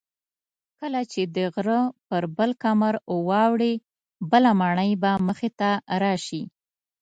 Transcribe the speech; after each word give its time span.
کله 0.79 1.01
چې 1.11 1.21
د 1.35 1.37
غره 1.53 1.81
پر 2.07 2.23
بل 2.37 2.51
کمر 2.63 2.93
واوړې 3.27 3.73
بله 4.31 4.51
ماڼۍ 4.59 4.91
به 5.01 5.11
مخې 5.27 5.49
ته 5.59 5.69
راشي. 6.01 6.41